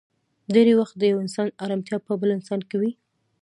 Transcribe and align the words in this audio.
ډېری 0.53 0.73
وخت 0.79 0.93
د 0.97 1.03
يو 1.11 1.17
انسان 1.25 1.47
ارمتيا 1.63 1.97
په 2.07 2.13
بل 2.21 2.29
انسان 2.37 2.59
کې 2.69 2.75
وي. 2.81 2.91